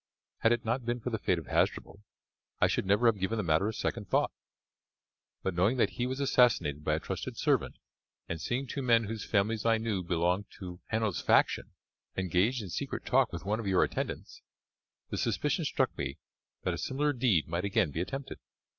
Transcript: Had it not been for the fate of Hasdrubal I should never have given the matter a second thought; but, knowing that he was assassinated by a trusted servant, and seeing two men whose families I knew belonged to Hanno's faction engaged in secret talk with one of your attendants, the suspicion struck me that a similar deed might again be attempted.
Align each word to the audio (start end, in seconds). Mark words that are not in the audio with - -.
Had 0.39 0.51
it 0.51 0.65
not 0.65 0.83
been 0.83 0.99
for 0.99 1.11
the 1.11 1.19
fate 1.19 1.37
of 1.37 1.45
Hasdrubal 1.45 2.01
I 2.59 2.65
should 2.65 2.87
never 2.87 3.05
have 3.05 3.19
given 3.19 3.37
the 3.37 3.43
matter 3.43 3.67
a 3.67 3.71
second 3.73 4.09
thought; 4.09 4.31
but, 5.43 5.53
knowing 5.53 5.77
that 5.77 5.91
he 5.91 6.07
was 6.07 6.19
assassinated 6.19 6.83
by 6.83 6.95
a 6.95 6.99
trusted 6.99 7.37
servant, 7.37 7.75
and 8.27 8.41
seeing 8.41 8.65
two 8.65 8.81
men 8.81 9.03
whose 9.03 9.23
families 9.29 9.63
I 9.63 9.77
knew 9.77 10.01
belonged 10.01 10.45
to 10.57 10.79
Hanno's 10.87 11.21
faction 11.21 11.73
engaged 12.17 12.63
in 12.63 12.69
secret 12.69 13.05
talk 13.05 13.31
with 13.31 13.45
one 13.45 13.59
of 13.59 13.67
your 13.67 13.83
attendants, 13.83 14.41
the 15.11 15.17
suspicion 15.19 15.65
struck 15.65 15.95
me 15.95 16.17
that 16.63 16.73
a 16.73 16.79
similar 16.79 17.13
deed 17.13 17.47
might 17.47 17.63
again 17.63 17.91
be 17.91 18.01
attempted. 18.01 18.39